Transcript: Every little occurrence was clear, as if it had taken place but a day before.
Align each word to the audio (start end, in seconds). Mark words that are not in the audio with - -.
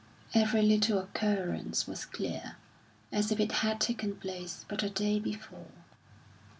Every 0.33 0.63
little 0.63 0.97
occurrence 0.97 1.85
was 1.87 2.05
clear, 2.05 2.55
as 3.11 3.31
if 3.31 3.39
it 3.39 3.51
had 3.61 3.79
taken 3.79 4.15
place 4.15 4.65
but 4.67 4.81
a 4.81 4.89
day 4.89 5.19
before. 5.19 5.67